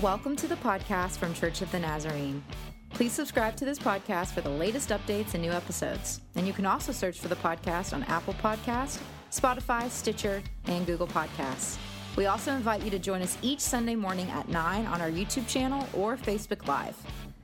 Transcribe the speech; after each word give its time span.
Welcome 0.00 0.36
to 0.36 0.46
the 0.46 0.56
podcast 0.56 1.18
from 1.18 1.34
Church 1.34 1.60
of 1.60 1.70
the 1.70 1.78
Nazarene. 1.78 2.42
Please 2.88 3.12
subscribe 3.12 3.56
to 3.56 3.66
this 3.66 3.78
podcast 3.78 4.32
for 4.32 4.40
the 4.40 4.48
latest 4.48 4.88
updates 4.88 5.34
and 5.34 5.42
new 5.42 5.50
episodes. 5.50 6.22
And 6.34 6.46
you 6.46 6.54
can 6.54 6.64
also 6.64 6.92
search 6.92 7.20
for 7.20 7.28
the 7.28 7.36
podcast 7.36 7.92
on 7.92 8.02
Apple 8.04 8.32
Podcast, 8.42 9.00
Spotify, 9.30 9.90
Stitcher, 9.90 10.42
and 10.64 10.86
Google 10.86 11.06
Podcasts. 11.06 11.76
We 12.16 12.24
also 12.24 12.52
invite 12.52 12.82
you 12.82 12.90
to 12.90 12.98
join 12.98 13.20
us 13.20 13.36
each 13.42 13.60
Sunday 13.60 13.94
morning 13.94 14.30
at 14.30 14.48
9 14.48 14.86
on 14.86 15.02
our 15.02 15.10
YouTube 15.10 15.46
channel 15.46 15.86
or 15.92 16.16
Facebook 16.16 16.66
Live. 16.66 16.96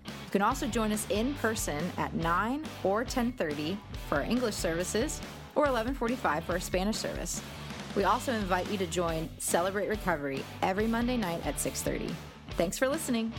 You 0.06 0.30
can 0.30 0.40
also 0.40 0.66
join 0.66 0.90
us 0.90 1.06
in 1.10 1.34
person 1.34 1.84
at 1.98 2.14
9 2.14 2.64
or 2.82 3.04
10:30 3.04 3.76
for 4.08 4.16
our 4.16 4.22
English 4.24 4.54
services 4.54 5.20
or 5.54 5.66
11:45 5.66 6.44
for 6.44 6.52
our 6.52 6.60
Spanish 6.60 6.96
service. 6.96 7.42
We 7.94 8.04
also 8.04 8.32
invite 8.32 8.70
you 8.70 8.78
to 8.78 8.86
join 8.86 9.28
Celebrate 9.36 9.88
Recovery 9.88 10.42
every 10.62 10.86
Monday 10.86 11.18
night 11.18 11.44
at 11.46 11.60
6:30. 11.60 12.14
Thanks 12.58 12.76
for 12.76 12.88
listening. 12.88 13.32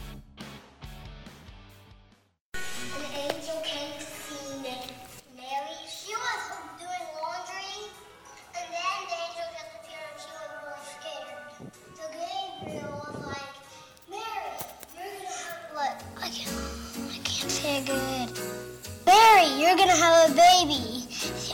You're 19.70 19.78
gonna 19.78 19.92
have 19.92 20.32
a 20.32 20.34
baby. 20.34 21.06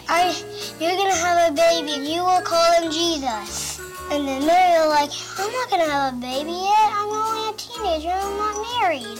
I, 0.07 0.33
you're 0.79 0.95
gonna 0.95 1.13
have 1.15 1.51
a 1.51 1.53
baby, 1.53 1.95
and 1.95 2.07
you 2.07 2.23
will 2.23 2.41
call 2.41 2.81
him 2.81 2.89
Jesus. 2.89 3.77
And 4.09 4.25
then 4.25 4.45
Mary 4.45 4.79
was 4.79 4.89
like, 4.89 5.11
I'm 5.37 5.51
not 5.51 5.69
gonna 5.69 5.91
have 5.91 6.13
a 6.13 6.17
baby 6.17 6.51
yet. 6.51 6.93
I'm 6.95 7.09
only 7.09 7.44
teenager. 7.75 8.09
I'm 8.09 8.37
not 8.37 8.55
married. 8.81 9.19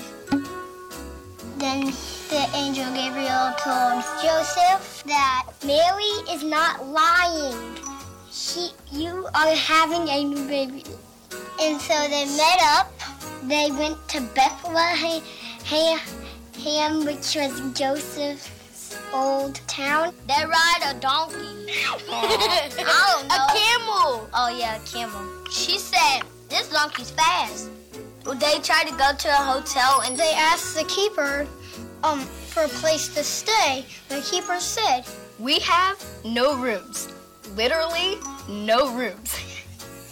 Then 1.58 1.86
the 2.30 2.50
angel 2.53 2.86
Gabriel 2.94 3.53
told 3.59 4.03
Joseph 4.22 5.03
that 5.06 5.48
Mary 5.66 6.14
is 6.34 6.44
not 6.44 6.86
lying. 6.88 7.76
She, 8.31 8.72
you 8.92 9.28
are 9.33 9.56
having 9.56 10.08
a 10.09 10.23
new 10.23 10.48
baby. 10.48 10.83
And 11.61 11.80
so 11.81 11.94
they 12.08 12.26
met 12.38 12.59
up. 12.64 12.92
They 13.44 13.72
went 13.72 13.98
to 14.09 14.22
Bethlehem, 14.33 15.22
which 17.06 17.36
was 17.36 17.61
Joseph's 17.73 18.98
old 19.14 19.56
town. 19.67 20.14
They 20.28 20.45
ride 20.45 20.83
a 20.83 20.94
donkey. 21.00 21.36
I 22.09 22.72
don't 23.14 23.28
know. 23.28 23.36
A 23.36 23.38
camel. 23.53 24.30
Oh 24.33 24.50
yeah, 24.58 24.76
a 24.76 24.86
camel. 24.86 25.22
She 25.52 25.78
said, 25.78 26.23
this 26.49 26.69
donkey's 26.69 27.11
fast. 27.11 27.69
Well 28.25 28.35
they 28.35 28.59
tried 28.59 28.88
to 28.88 28.95
go 28.97 29.11
to 29.13 29.29
a 29.29 29.43
hotel 29.53 30.01
and 30.05 30.17
they 30.17 30.33
asked 30.35 30.75
the 30.75 30.85
keeper 30.85 31.47
um, 32.03 32.19
for 32.19 32.63
a 32.63 32.67
place 32.67 33.13
to 33.15 33.23
stay. 33.23 33.85
The 34.09 34.21
keeper 34.21 34.59
said, 34.59 35.03
We 35.39 35.59
have 35.59 36.03
no 36.23 36.55
rooms. 36.57 37.09
Literally, 37.55 38.17
no 38.49 38.93
rooms. 38.93 39.35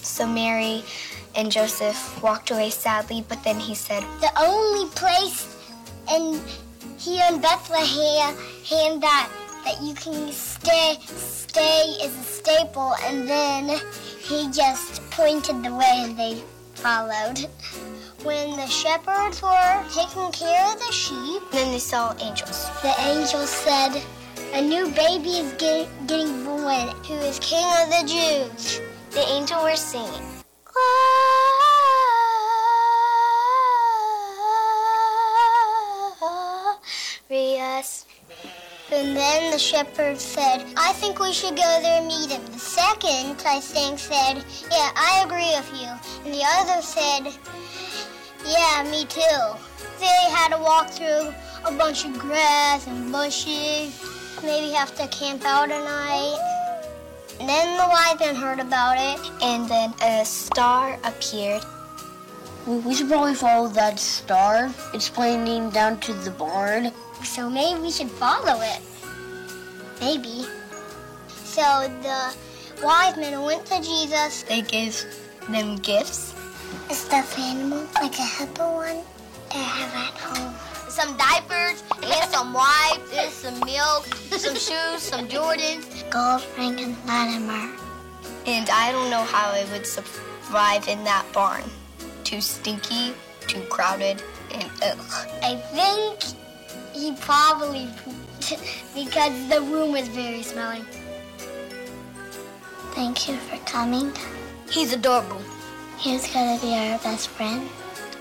So 0.04 0.28
Mary 0.28 0.84
and 1.34 1.50
Joseph 1.50 2.22
walked 2.22 2.52
away 2.52 2.72
sadly, 2.72 3.24
but 3.30 3.42
then 3.46 3.58
he 3.58 3.74
said, 3.74 4.04
The 4.20 4.32
only 4.38 4.90
place 4.92 5.48
in 6.12 6.42
here 6.98 7.24
in 7.32 7.40
Bethlehem 7.40 9.00
that 9.00 9.30
that 9.64 9.82
you 9.82 9.94
can 9.94 10.30
stay 10.32 10.98
stay 11.06 11.96
is 12.04 12.14
a 12.18 12.24
staple 12.24 12.96
and 13.04 13.28
then 13.28 13.80
he 14.24 14.50
just 14.52 15.02
pointed 15.12 15.62
the 15.64 15.74
way 15.76 16.00
and 16.06 16.18
they 16.18 16.42
followed. 16.76 17.40
When 18.24 18.56
the 18.56 18.68
shepherds 18.68 19.42
were 19.42 19.84
taking 19.94 20.32
care 20.32 20.72
of 20.72 20.80
the 20.80 20.92
sheep, 20.94 21.44
then 21.52 21.72
they 21.74 21.80
saw 21.80 22.16
angels. 22.20 22.70
The 22.82 22.94
angels 23.00 23.50
said, 23.50 24.02
A 24.54 24.62
new 24.62 24.90
baby 24.92 25.44
is 25.44 25.52
get, 25.54 25.90
getting 26.08 26.46
born, 26.46 26.88
who 27.06 27.16
is 27.16 27.38
King 27.40 27.66
of 27.82 27.90
the 27.90 28.04
Jews. 28.08 28.80
The 29.12 29.28
angel 29.28 29.62
were 29.62 29.76
singing. 29.76 30.24
Glorious. 37.74 38.06
And 38.96 39.18
then 39.18 39.50
the 39.50 39.58
shepherd 39.58 40.20
said, 40.20 40.66
I 40.78 40.94
think 40.94 41.20
we 41.20 41.34
should 41.34 41.56
go 41.56 41.80
there 41.82 41.98
and 41.98 42.08
meet 42.08 42.30
him. 42.30 42.46
The 42.46 42.60
second, 42.60 43.42
I 43.44 43.60
think, 43.60 43.98
said, 43.98 44.46
Yeah, 44.70 44.92
I 44.96 45.24
agree 45.26 45.50
with 45.58 45.72
you. 45.74 45.90
And 46.24 46.32
the 46.32 46.46
other 46.60 46.80
said, 46.84 47.34
Yeah, 48.46 48.88
me 48.92 49.06
too. 49.06 49.58
They 50.00 50.30
had 50.30 50.50
to 50.50 50.60
walk 50.62 50.92
through 50.92 51.34
a 51.66 51.72
bunch 51.76 52.06
of 52.06 52.20
grass 52.20 52.86
and 52.86 53.12
bushes, 53.12 54.00
maybe 54.44 54.72
have 54.74 54.96
to 54.98 55.08
camp 55.08 55.44
out 55.44 55.72
a 55.72 55.80
night. 55.80 56.38
Then 57.40 57.76
the 57.78 57.88
wise 57.90 58.20
men 58.20 58.36
heard 58.36 58.60
about 58.60 58.98
it. 59.00 59.20
And 59.42 59.68
then 59.68 59.94
a 60.04 60.24
star 60.24 61.00
appeared. 61.04 61.64
We 62.68 62.94
should 62.94 63.10
probably 63.10 63.34
follow 63.34 63.68
that 63.70 64.00
star. 64.00 64.72
It's 64.94 65.10
pointing 65.10 65.72
down 65.72 66.00
to 66.02 66.14
the 66.14 66.32
barn. 66.32 66.94
So 67.24 67.50
maybe 67.50 67.82
we 67.82 67.92
should 67.92 68.12
follow 68.12 68.62
it. 68.62 68.82
Maybe. 70.00 70.46
So 71.28 71.62
the 72.02 72.36
wise 72.84 73.18
men 73.18 73.42
went 73.42 73.66
to 73.68 73.82
Jesus. 73.82 74.44
They 74.44 74.62
gave 74.62 75.04
them 75.50 75.78
gifts. 75.78 76.34
A 76.90 76.94
stuffed 76.94 77.40
animal, 77.40 77.88
like 77.96 78.18
a 78.20 78.24
hippo 78.24 78.76
one, 78.76 79.02
that 79.50 79.56
I 79.56 79.58
have 79.58 79.94
at 79.96 80.20
home. 80.20 80.54
Some 80.90 81.16
diapers, 81.18 81.84
and 82.04 82.32
some 82.32 82.54
wipes, 82.54 83.14
and 83.16 83.32
some 83.32 83.60
milk, 83.62 84.06
some 84.30 84.56
shoes, 84.56 85.02
some 85.02 85.28
Jordans. 85.28 86.10
Gold 86.12 86.46
ring 86.58 86.80
and 86.80 86.96
Latimer. 87.08 87.72
And 88.46 88.70
I 88.70 88.92
don't 88.92 89.10
know 89.10 89.24
how 89.24 89.52
I 89.52 89.66
would 89.72 89.88
survive 89.88 90.88
in 90.88 91.04
that 91.04 91.26
barn. 91.34 91.64
Too 92.24 92.42
stinky, 92.42 93.14
too 93.48 93.62
crowded, 93.70 94.22
and 94.52 94.70
ugh. 94.84 95.00
I 95.42 95.56
think 95.74 96.20
he 96.94 97.14
probably 97.14 97.88
pooped 98.04 98.94
because 98.94 99.50
the 99.50 99.62
room 99.62 99.92
was 99.92 100.08
very 100.10 100.44
smelly. 100.44 100.84
Thank 102.94 103.28
you 103.28 103.38
for 103.38 103.58
coming. 103.66 104.12
He's 104.70 104.94
adorable. 104.94 105.42
He's 105.98 106.32
gonna 106.32 106.60
be 106.60 106.74
our 106.74 107.00
best 107.00 107.30
friend. 107.30 107.68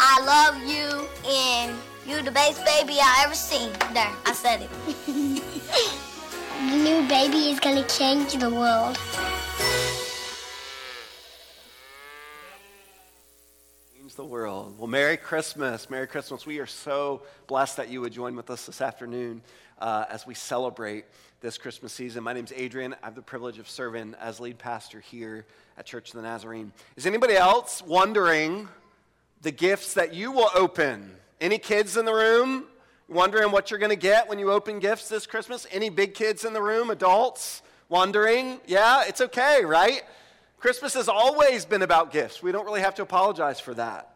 I 0.01 0.25
love 0.25 0.57
you, 0.63 1.07
and 1.31 1.77
you're 2.07 2.23
the 2.23 2.31
best 2.31 2.65
baby 2.65 2.99
I 3.01 3.23
ever 3.25 3.35
seen. 3.35 3.71
There, 3.93 4.11
I 4.25 4.33
said 4.33 4.63
it. 4.63 4.71
the 5.07 6.77
new 6.77 7.07
baby 7.09 7.51
is 7.51 7.61
gonna 7.61 7.87
change 7.87 8.33
the 8.35 8.51
world. 8.51 8.99
The 14.15 14.25
world. 14.25 14.79
Well, 14.79 14.89
Merry 14.89 15.17
Christmas. 15.17 15.89
Merry 15.89 16.07
Christmas. 16.07 16.45
We 16.45 16.59
are 16.59 16.67
so 16.67 17.23
blessed 17.47 17.79
that 17.79 17.89
you 17.89 18.03
would 18.03 18.13
join 18.13 18.37
with 18.37 18.51
us 18.51 18.67
this 18.67 18.83
afternoon 18.83 19.41
uh, 19.79 20.05
as 20.11 20.27
we 20.27 20.35
celebrate 20.35 21.07
this 21.41 21.57
Christmas 21.57 21.93
season. 21.93 22.23
My 22.23 22.35
name 22.35 22.45
is 22.45 22.53
Adrian. 22.55 22.95
I 23.03 23.07
have 23.07 23.15
the 23.15 23.23
privilege 23.23 23.59
of 23.59 23.69
serving 23.69 24.15
as 24.21 24.39
lead 24.39 24.59
pastor 24.59 25.01
here 25.01 25.47
at 25.79 25.87
Church 25.87 26.11
of 26.11 26.17
the 26.17 26.23
Nazarene. 26.23 26.73
Is 26.97 27.07
anybody 27.07 27.37
else 27.37 27.83
wondering 27.83 28.69
the 29.41 29.51
gifts 29.51 29.95
that 29.95 30.13
you 30.13 30.31
will 30.31 30.51
open? 30.55 31.17
Any 31.41 31.57
kids 31.59 31.97
in 31.97 32.05
the 32.05 32.15
room 32.15 32.67
wondering 33.09 33.51
what 33.51 33.71
you're 33.71 33.81
going 33.81 33.91
to 33.91 33.97
get 33.97 34.29
when 34.29 34.39
you 34.39 34.53
open 34.53 34.79
gifts 34.79 35.09
this 35.09 35.27
Christmas? 35.27 35.67
Any 35.71 35.89
big 35.89 36.15
kids 36.15 36.45
in 36.45 36.53
the 36.53 36.63
room, 36.63 36.91
adults 36.91 37.63
wondering? 37.89 38.61
Yeah, 38.67 39.05
it's 39.07 39.23
okay, 39.23 39.65
right? 39.65 40.03
Christmas 40.63 40.95
has 40.95 41.09
always 41.09 41.65
been 41.65 41.83
about 41.83 42.13
gifts. 42.13 42.41
We 42.41 42.53
don't 42.53 42.65
really 42.65 42.83
have 42.83 42.95
to 42.95 43.03
apologize 43.03 43.59
for 43.59 43.75
that. 43.75 44.15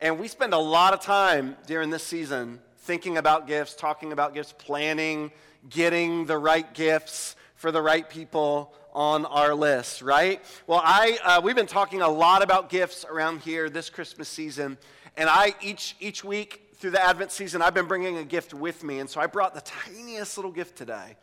And 0.00 0.20
we 0.20 0.28
spend 0.28 0.54
a 0.54 0.58
lot 0.58 0.94
of 0.94 1.00
time 1.00 1.56
during 1.66 1.90
this 1.90 2.04
season 2.04 2.60
thinking 2.82 3.16
about 3.16 3.48
gifts, 3.48 3.74
talking 3.74 4.12
about 4.12 4.32
gifts, 4.32 4.54
planning, 4.56 5.32
getting 5.68 6.24
the 6.24 6.38
right 6.38 6.72
gifts 6.72 7.34
for 7.56 7.72
the 7.72 7.82
right 7.82 8.08
people 8.08 8.72
on 8.92 9.26
our 9.26 9.56
list, 9.56 10.00
right? 10.00 10.40
Well, 10.68 10.80
I 10.84 11.18
uh, 11.24 11.40
we've 11.42 11.56
been 11.56 11.66
talking 11.66 12.00
a 12.00 12.08
lot 12.08 12.44
about 12.44 12.70
gifts 12.70 13.04
around 13.04 13.40
here 13.40 13.68
this 13.68 13.90
Christmas 13.90 14.28
season, 14.28 14.78
and 15.16 15.28
I 15.28 15.56
each 15.60 15.96
each 15.98 16.22
week 16.22 16.76
through 16.76 16.92
the 16.92 17.04
Advent 17.04 17.32
season, 17.32 17.60
I've 17.60 17.74
been 17.74 17.88
bringing 17.88 18.18
a 18.18 18.24
gift 18.24 18.54
with 18.54 18.84
me, 18.84 19.00
and 19.00 19.10
so 19.10 19.20
I 19.20 19.26
brought 19.26 19.52
the 19.52 19.62
tiniest 19.62 20.38
little 20.38 20.52
gift 20.52 20.78
today 20.78 21.16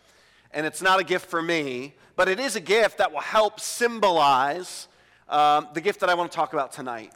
and 0.55 0.65
it's 0.65 0.81
not 0.81 0.99
a 0.99 1.03
gift 1.03 1.29
for 1.29 1.41
me, 1.41 1.93
but 2.15 2.29
it 2.29 2.39
is 2.39 2.55
a 2.55 2.61
gift 2.61 2.97
that 2.97 3.11
will 3.11 3.19
help 3.19 3.59
symbolize 3.59 4.87
um, 5.27 5.67
the 5.73 5.81
gift 5.81 5.99
that 5.99 6.09
I 6.09 6.13
want 6.15 6.31
to 6.31 6.35
talk 6.35 6.53
about 6.53 6.71
tonight, 6.71 7.11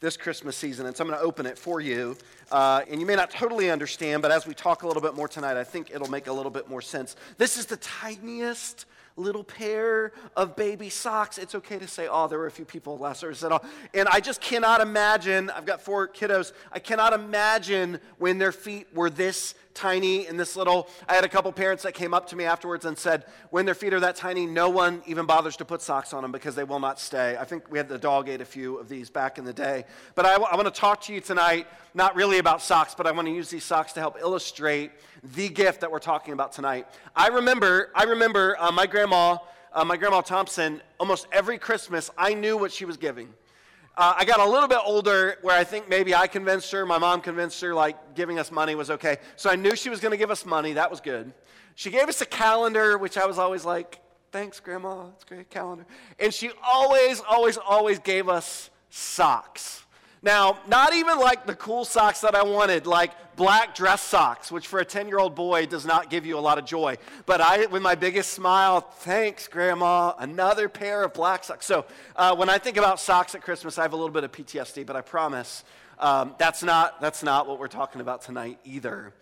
this 0.00 0.18
Christmas 0.18 0.56
season. 0.56 0.84
And 0.84 0.94
so 0.94 1.02
I'm 1.02 1.08
going 1.08 1.18
to 1.18 1.24
open 1.24 1.46
it 1.46 1.58
for 1.58 1.80
you. 1.80 2.16
Uh, 2.50 2.82
and 2.90 3.00
you 3.00 3.06
may 3.06 3.16
not 3.16 3.30
totally 3.30 3.70
understand, 3.70 4.20
but 4.20 4.30
as 4.30 4.46
we 4.46 4.52
talk 4.52 4.82
a 4.82 4.86
little 4.86 5.00
bit 5.00 5.14
more 5.14 5.26
tonight, 5.26 5.56
I 5.56 5.64
think 5.64 5.90
it'll 5.90 6.10
make 6.10 6.26
a 6.26 6.32
little 6.32 6.50
bit 6.50 6.68
more 6.68 6.82
sense. 6.82 7.16
This 7.38 7.56
is 7.56 7.64
the 7.64 7.78
tiniest 7.78 8.84
little 9.16 9.44
pair 9.44 10.12
of 10.36 10.56
baby 10.56 10.88
socks. 10.88 11.38
It's 11.38 11.54
okay 11.54 11.78
to 11.78 11.88
say, 11.88 12.08
oh, 12.10 12.28
there 12.28 12.38
were 12.38 12.46
a 12.46 12.50
few 12.50 12.64
people 12.64 12.98
last 12.98 13.20
service 13.20 13.38
said, 13.38 13.52
oh. 13.52 13.60
And 13.94 14.08
I 14.08 14.20
just 14.20 14.40
cannot 14.40 14.80
imagine, 14.80 15.50
I've 15.50 15.66
got 15.66 15.80
four 15.80 16.08
kiddos, 16.08 16.52
I 16.72 16.78
cannot 16.78 17.12
imagine 17.12 18.00
when 18.18 18.38
their 18.38 18.52
feet 18.52 18.86
were 18.94 19.10
this 19.10 19.54
tiny 19.74 20.26
and 20.26 20.38
this 20.38 20.56
little. 20.56 20.88
I 21.08 21.14
had 21.14 21.24
a 21.24 21.28
couple 21.28 21.52
parents 21.52 21.82
that 21.84 21.94
came 21.94 22.14
up 22.14 22.28
to 22.28 22.36
me 22.36 22.44
afterwards 22.44 22.84
and 22.84 22.96
said, 22.96 23.24
when 23.50 23.64
their 23.64 23.74
feet 23.74 23.94
are 23.94 24.00
that 24.00 24.16
tiny, 24.16 24.46
no 24.46 24.68
one 24.68 25.02
even 25.06 25.26
bothers 25.26 25.56
to 25.56 25.64
put 25.64 25.82
socks 25.82 26.12
on 26.12 26.22
them 26.22 26.32
because 26.32 26.54
they 26.54 26.64
will 26.64 26.80
not 26.80 27.00
stay. 27.00 27.36
I 27.38 27.44
think 27.44 27.70
we 27.70 27.78
had 27.78 27.88
the 27.88 27.98
dog 27.98 28.28
ate 28.28 28.40
a 28.40 28.44
few 28.44 28.78
of 28.78 28.88
these 28.88 29.10
back 29.10 29.38
in 29.38 29.44
the 29.44 29.52
day. 29.52 29.84
But 30.14 30.26
I, 30.26 30.34
I 30.34 30.56
want 30.56 30.72
to 30.72 30.80
talk 30.80 31.02
to 31.02 31.12
you 31.14 31.20
tonight, 31.20 31.66
not 31.94 32.16
really 32.16 32.38
about 32.38 32.62
socks, 32.62 32.94
but 32.94 33.06
I 33.06 33.12
want 33.12 33.28
to 33.28 33.34
use 33.34 33.50
these 33.50 33.64
socks 33.64 33.92
to 33.94 34.00
help 34.00 34.18
illustrate 34.20 34.92
the 35.22 35.48
gift 35.48 35.80
that 35.80 35.90
we're 35.90 35.98
talking 35.98 36.34
about 36.34 36.52
tonight. 36.52 36.86
I 37.14 37.28
remember, 37.28 37.90
I 37.94 38.04
remember 38.04 38.56
uh, 38.58 38.72
my 38.72 38.86
grandma, 38.86 39.38
uh, 39.72 39.84
my 39.84 39.96
grandma 39.96 40.20
Thompson, 40.20 40.82
almost 40.98 41.26
every 41.32 41.58
Christmas, 41.58 42.10
I 42.16 42.34
knew 42.34 42.56
what 42.56 42.72
she 42.72 42.84
was 42.84 42.96
giving. 42.96 43.32
Uh, 43.94 44.14
I 44.16 44.24
got 44.24 44.40
a 44.40 44.48
little 44.48 44.68
bit 44.68 44.78
older 44.84 45.36
where 45.42 45.56
I 45.56 45.64
think 45.64 45.88
maybe 45.88 46.14
I 46.14 46.26
convinced 46.26 46.72
her, 46.72 46.86
my 46.86 46.96
mom 46.96 47.20
convinced 47.20 47.60
her, 47.60 47.74
like 47.74 48.14
giving 48.14 48.38
us 48.38 48.50
money 48.50 48.74
was 48.74 48.90
okay. 48.90 49.18
So 49.36 49.50
I 49.50 49.56
knew 49.56 49.76
she 49.76 49.90
was 49.90 50.00
going 50.00 50.12
to 50.12 50.16
give 50.16 50.30
us 50.30 50.46
money. 50.46 50.72
That 50.72 50.90
was 50.90 51.00
good. 51.00 51.32
She 51.74 51.90
gave 51.90 52.08
us 52.08 52.20
a 52.22 52.26
calendar, 52.26 52.96
which 52.96 53.18
I 53.18 53.26
was 53.26 53.38
always 53.38 53.64
like, 53.66 54.00
thanks, 54.30 54.60
Grandma. 54.60 55.08
It's 55.14 55.24
a 55.24 55.26
great 55.26 55.50
calendar. 55.50 55.84
And 56.18 56.32
she 56.32 56.50
always, 56.64 57.20
always, 57.20 57.58
always 57.58 57.98
gave 57.98 58.30
us 58.30 58.70
socks. 58.88 59.84
Now, 60.24 60.60
not 60.68 60.94
even 60.94 61.18
like 61.18 61.46
the 61.46 61.54
cool 61.56 61.84
socks 61.84 62.20
that 62.20 62.36
I 62.36 62.44
wanted, 62.44 62.86
like 62.86 63.10
black 63.34 63.74
dress 63.74 64.00
socks, 64.00 64.52
which 64.52 64.68
for 64.68 64.78
a 64.78 64.84
10 64.84 65.08
year 65.08 65.18
old 65.18 65.34
boy 65.34 65.66
does 65.66 65.84
not 65.84 66.10
give 66.10 66.24
you 66.24 66.38
a 66.38 66.40
lot 66.40 66.58
of 66.58 66.64
joy. 66.64 66.96
But 67.26 67.40
I, 67.40 67.66
with 67.66 67.82
my 67.82 67.96
biggest 67.96 68.32
smile, 68.32 68.80
thanks, 68.80 69.48
Grandma, 69.48 70.14
another 70.18 70.68
pair 70.68 71.02
of 71.02 71.12
black 71.12 71.42
socks. 71.42 71.66
So 71.66 71.86
uh, 72.14 72.36
when 72.36 72.48
I 72.48 72.58
think 72.58 72.76
about 72.76 73.00
socks 73.00 73.34
at 73.34 73.42
Christmas, 73.42 73.78
I 73.78 73.82
have 73.82 73.94
a 73.94 73.96
little 73.96 74.12
bit 74.12 74.22
of 74.22 74.30
PTSD, 74.30 74.86
but 74.86 74.94
I 74.94 75.00
promise 75.00 75.64
um, 75.98 76.36
that's, 76.38 76.62
not, 76.62 77.00
that's 77.00 77.24
not 77.24 77.48
what 77.48 77.58
we're 77.58 77.66
talking 77.66 78.00
about 78.00 78.22
tonight 78.22 78.60
either. 78.64 79.12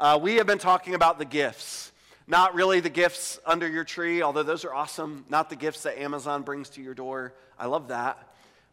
Uh, 0.00 0.18
we 0.20 0.36
have 0.36 0.46
been 0.46 0.58
talking 0.58 0.94
about 0.94 1.20
the 1.20 1.24
gifts. 1.24 1.92
Not 2.26 2.54
really 2.54 2.80
the 2.80 2.90
gifts 2.90 3.38
under 3.46 3.68
your 3.68 3.84
tree, 3.84 4.22
although 4.22 4.42
those 4.42 4.64
are 4.64 4.74
awesome. 4.74 5.24
Not 5.28 5.50
the 5.50 5.56
gifts 5.56 5.84
that 5.84 5.98
Amazon 5.98 6.42
brings 6.42 6.68
to 6.70 6.82
your 6.82 6.94
door. 6.94 7.32
I 7.58 7.66
love 7.66 7.88
that. 7.88 8.28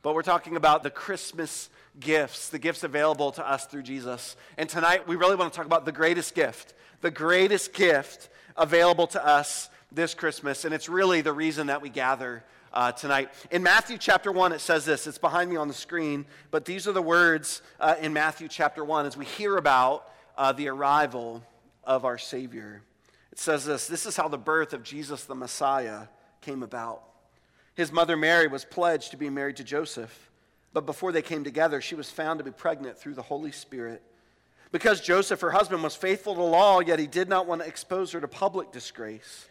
But 0.06 0.14
we're 0.14 0.22
talking 0.22 0.56
about 0.56 0.84
the 0.84 0.92
Christmas 0.92 1.68
gifts, 2.00 2.50
the 2.50 2.60
gifts 2.60 2.84
available 2.84 3.32
to 3.32 3.50
us 3.50 3.66
through 3.66 3.82
Jesus. 3.82 4.36
And 4.56 4.70
tonight, 4.70 5.08
we 5.08 5.16
really 5.16 5.36
want 5.36 5.52
to 5.52 5.58
talk 5.58 5.66
about 5.66 5.84
the 5.84 5.92
greatest 5.92 6.36
gift, 6.36 6.76
the 7.02 7.10
greatest 7.10 7.74
gift 7.74 8.30
available 8.56 9.08
to 9.08 9.26
us 9.26 9.68
this 9.92 10.14
Christmas. 10.14 10.64
And 10.64 10.76
it's 10.76 10.88
really 10.88 11.22
the 11.22 11.34
reason 11.34 11.66
that 11.68 11.82
we 11.82 11.90
gather 11.90 12.44
uh, 12.72 12.92
tonight. 12.92 13.32
In 13.50 13.64
Matthew 13.64 13.98
chapter 13.98 14.32
1, 14.32 14.52
it 14.52 14.62
says 14.62 14.86
this. 14.86 15.08
It's 15.08 15.18
behind 15.18 15.50
me 15.50 15.56
on 15.56 15.68
the 15.68 15.74
screen, 15.74 16.28
but 16.52 16.66
these 16.66 16.88
are 16.88 16.94
the 16.94 17.02
words 17.02 17.64
uh, 17.80 17.96
in 18.00 18.14
Matthew 18.14 18.48
chapter 18.48 18.86
1 18.86 19.08
as 19.08 19.18
we 19.18 19.26
hear 19.26 19.58
about 19.58 20.08
uh, 20.38 20.52
the 20.52 20.68
arrival 20.68 21.42
of 21.84 22.06
our 22.06 22.20
Savior. 22.20 22.84
It 23.32 23.40
says 23.40 23.66
this 23.66 23.88
This 23.88 24.06
is 24.06 24.16
how 24.16 24.28
the 24.28 24.38
birth 24.38 24.74
of 24.74 24.84
Jesus 24.84 25.24
the 25.24 25.34
Messiah 25.34 26.02
came 26.42 26.62
about. 26.62 27.02
His 27.76 27.92
mother 27.92 28.18
Mary 28.18 28.48
was 28.48 28.66
pledged 28.66 29.12
to 29.12 29.18
be 29.18 29.30
married 29.30 29.58
to 29.58 29.64
Joseph, 29.64 30.32
but 30.74 30.86
before 30.86 31.12
they 31.12 31.22
came 31.22 31.44
together, 31.44 31.82
she 31.82 31.96
was 31.96 32.10
found 32.10 32.40
to 32.40 32.44
be 32.44 32.52
pregnant 32.52 32.98
through 32.98 33.14
the 33.14 33.22
Holy 33.22 33.52
Spirit. 33.52 34.02
Because 34.72 35.00
Joseph, 35.02 35.42
her 35.42 35.52
husband, 35.52 35.84
was 35.84 35.96
faithful 35.96 36.36
to 36.36 36.42
law, 36.42 36.80
yet 36.80 37.00
he 37.00 37.08
did 37.08 37.30
not 37.30 37.48
want 37.48 37.62
to 37.62 37.68
expose 37.68 38.12
her 38.12 38.22
to 38.22 38.28
public 38.28 38.72
disgrace, 38.72 39.48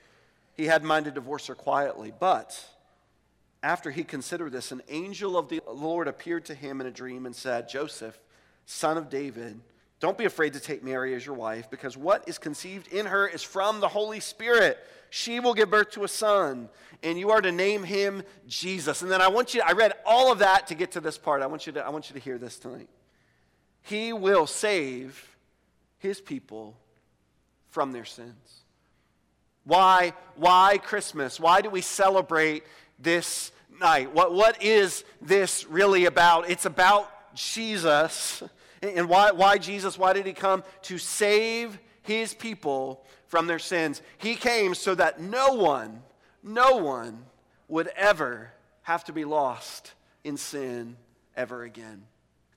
he 0.55 0.67
had 0.67 0.82
in 0.82 0.88
mind 0.88 1.05
to 1.05 1.11
divorce 1.11 1.47
her 1.47 1.55
quietly. 1.55 2.12
But 2.19 2.59
after 3.62 3.91
he 3.91 4.05
considered 4.05 4.53
this, 4.53 4.73
an 4.73 4.82
angel 4.88 5.37
of 5.37 5.49
the 5.49 5.62
Lord 5.67 6.09
appeared 6.09 6.44
to 6.47 6.55
him 6.55 6.81
in 6.81 6.87
a 6.87 6.91
dream 6.91 7.27
and 7.27 7.35
said, 7.35 7.69
Joseph, 7.69 8.19
son 8.67 8.97
of 8.99 9.09
David, 9.09 9.61
don't 10.05 10.19
be 10.19 10.27
afraid 10.27 10.53
to 10.53 10.61
take 10.61 10.85
Mary 10.85 11.15
as 11.15 11.25
your 11.25 11.35
wife, 11.35 11.71
because 11.71 11.97
what 11.97 12.29
is 12.29 12.37
conceived 12.37 12.89
in 12.89 13.06
her 13.06 13.27
is 13.27 13.43
from 13.43 13.81
the 13.81 13.89
Holy 13.89 14.21
Spirit. 14.21 14.77
She 15.09 15.41
will 15.41 15.55
give 15.55 15.71
birth 15.71 15.93
to 15.93 16.05
a 16.05 16.09
son, 16.09 16.69
and 17.03 17.19
you 17.19 17.31
are 17.31 17.41
to 17.41 17.51
name 17.51 17.85
him 17.85 18.23
Jesus. 18.47 19.01
And 19.01 19.11
then 19.11 19.23
I 19.23 19.29
want 19.29 19.55
you, 19.55 19.62
I 19.65 19.73
read 19.73 19.95
all 20.05 20.31
of 20.31 20.41
that 20.41 20.67
to 20.67 20.75
get 20.75 20.93
to 20.93 21.01
this 21.01 21.17
part. 21.17 21.41
I 21.41 21.47
want 21.47 21.67
you 21.67 21.73
to, 21.73 21.87
I 21.87 21.89
want 21.89 22.11
you 22.11 22.15
to 22.15 22.21
hear 22.21 22.37
this 22.37 22.59
tonight. 22.59 22.91
He 23.81 24.12
will 24.12 24.47
save 24.47 25.39
his 26.01 26.21
people 26.21 26.77
from 27.71 27.93
their 27.93 28.05
sins. 28.05 28.65
Why, 29.65 30.12
why 30.37 30.77
Christmas? 30.83 31.41
Why 31.41 31.62
do 31.62 31.71
we 31.71 31.81
celebrate 31.81 32.65
this 32.99 33.53
night? 33.81 34.12
What, 34.12 34.35
what 34.35 34.62
is 34.62 35.03
this 35.23 35.65
really 35.65 36.05
about? 36.05 36.51
It's 36.51 36.67
about 36.67 37.35
Jesus 37.35 38.43
and 38.90 39.08
why, 39.08 39.32
why 39.32 39.58
Jesus? 39.58 39.98
Why 39.98 40.12
did 40.12 40.26
he 40.26 40.32
come? 40.32 40.62
To 40.82 40.98
save 40.98 41.78
his 42.02 42.34
people 42.34 43.04
from 43.26 43.46
their 43.46 43.58
sins. 43.58 44.02
He 44.19 44.34
came 44.34 44.75
so 44.75 44.94
that 44.94 45.20
no 45.20 45.54
one, 45.54 46.02
no 46.42 46.76
one 46.76 47.25
would 47.69 47.88
ever 47.96 48.52
have 48.82 49.04
to 49.04 49.12
be 49.12 49.25
lost 49.25 49.92
in 50.22 50.36
sin 50.36 50.96
ever 51.36 51.62
again. 51.62 52.04